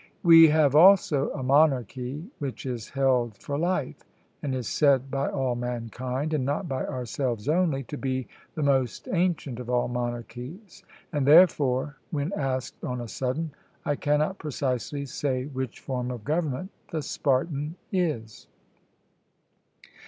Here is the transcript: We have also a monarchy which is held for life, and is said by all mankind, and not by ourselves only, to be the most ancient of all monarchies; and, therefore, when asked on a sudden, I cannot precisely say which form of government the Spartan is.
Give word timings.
We 0.23 0.47
have 0.47 0.75
also 0.75 1.31
a 1.31 1.43
monarchy 1.43 2.31
which 2.39 2.65
is 2.65 2.89
held 2.89 3.37
for 3.37 3.55
life, 3.59 4.03
and 4.41 4.55
is 4.55 4.67
said 4.67 5.11
by 5.11 5.29
all 5.29 5.53
mankind, 5.53 6.33
and 6.33 6.43
not 6.43 6.67
by 6.67 6.87
ourselves 6.87 7.47
only, 7.47 7.83
to 7.83 7.99
be 7.99 8.27
the 8.55 8.63
most 8.63 9.07
ancient 9.13 9.59
of 9.59 9.69
all 9.69 9.87
monarchies; 9.87 10.81
and, 11.13 11.27
therefore, 11.27 11.97
when 12.09 12.33
asked 12.33 12.83
on 12.83 12.99
a 12.99 13.07
sudden, 13.07 13.51
I 13.85 13.95
cannot 13.95 14.39
precisely 14.39 15.05
say 15.05 15.45
which 15.45 15.79
form 15.79 16.09
of 16.09 16.23
government 16.23 16.71
the 16.89 17.03
Spartan 17.03 17.75
is. 17.91 18.47